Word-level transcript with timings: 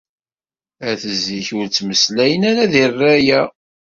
At 0.89 1.01
zik 1.23 1.47
ur 1.57 1.65
ttmeslayen 1.67 2.41
ara 2.49 2.63
di 2.71 2.83
rraya. 2.91 3.41